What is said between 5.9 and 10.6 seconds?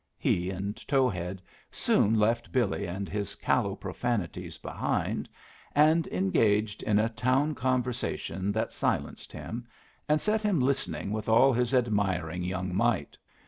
engaged in a town conversation that silenced him, and set him